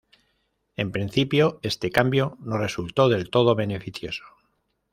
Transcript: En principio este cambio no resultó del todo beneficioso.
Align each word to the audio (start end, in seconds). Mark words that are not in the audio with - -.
En 0.77 0.91
principio 0.91 1.59
este 1.61 1.91
cambio 1.91 2.35
no 2.39 2.57
resultó 2.57 3.07
del 3.07 3.29
todo 3.29 3.53
beneficioso. 3.53 4.23